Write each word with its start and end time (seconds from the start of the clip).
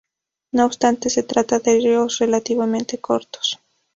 No 0.53 0.65
obstante, 0.65 1.11
se 1.11 1.21
trata 1.21 1.59
de 1.59 1.73
ríos 1.75 2.17
relativamente 2.17 2.97
cortos. 2.97 3.59